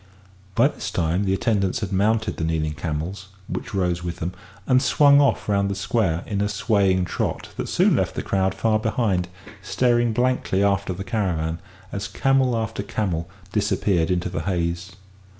[0.55, 4.33] By this time the attendants had mounted the kneeling camels, which rose with them,
[4.65, 8.23] and swung off round the square in a long, swaying trot that soon left the
[8.23, 9.27] crowd far behind,
[9.61, 11.59] staring blankly after the caravan
[11.91, 14.93] as camel after camel disappeared into the haze.